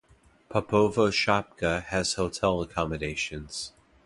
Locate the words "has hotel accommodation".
1.83-3.47